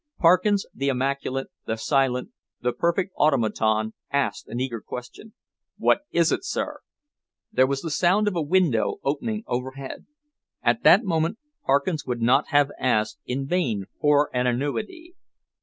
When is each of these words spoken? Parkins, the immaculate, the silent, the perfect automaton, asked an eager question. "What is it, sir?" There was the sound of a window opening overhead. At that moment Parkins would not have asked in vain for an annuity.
Parkins, 0.17 0.65
the 0.73 0.89
immaculate, 0.89 1.49
the 1.67 1.75
silent, 1.75 2.31
the 2.59 2.73
perfect 2.73 3.11
automaton, 3.17 3.93
asked 4.11 4.47
an 4.47 4.59
eager 4.59 4.81
question. 4.81 5.35
"What 5.77 6.05
is 6.09 6.31
it, 6.31 6.43
sir?" 6.43 6.79
There 7.51 7.67
was 7.67 7.81
the 7.83 7.91
sound 7.91 8.27
of 8.27 8.35
a 8.35 8.41
window 8.41 8.95
opening 9.03 9.43
overhead. 9.45 10.07
At 10.63 10.81
that 10.81 11.03
moment 11.03 11.37
Parkins 11.67 12.03
would 12.07 12.19
not 12.19 12.47
have 12.47 12.71
asked 12.79 13.19
in 13.27 13.45
vain 13.45 13.85
for 13.99 14.31
an 14.35 14.47
annuity. 14.47 15.13